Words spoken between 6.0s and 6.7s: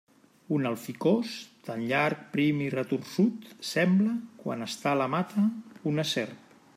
serp.